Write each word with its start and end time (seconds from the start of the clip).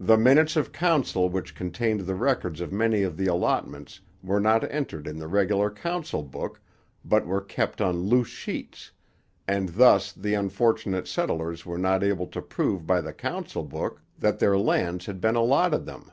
The 0.00 0.16
minutes 0.18 0.56
of 0.56 0.72
council 0.72 1.28
which 1.28 1.54
contained 1.54 2.00
the 2.00 2.16
records 2.16 2.60
of 2.60 2.72
many 2.72 3.02
of 3.02 3.16
the 3.16 3.26
allotments 3.28 4.00
were 4.20 4.40
not 4.40 4.68
entered 4.68 5.06
in 5.06 5.16
the 5.16 5.28
regular 5.28 5.70
Council 5.70 6.24
Book, 6.24 6.60
but 7.04 7.24
were 7.24 7.40
kept 7.40 7.80
on 7.80 8.00
loose 8.08 8.26
sheets; 8.26 8.90
and 9.46 9.68
thus 9.68 10.10
the 10.10 10.34
unfortunate 10.34 11.06
settlers 11.06 11.64
were 11.64 11.78
not 11.78 12.02
able 12.02 12.26
to 12.26 12.42
prove 12.42 12.84
by 12.84 13.00
the 13.00 13.12
Council 13.12 13.62
Book 13.62 14.02
that 14.18 14.40
their 14.40 14.58
lands 14.58 15.06
had 15.06 15.20
been 15.20 15.36
allotted 15.36 15.86
them. 15.86 16.10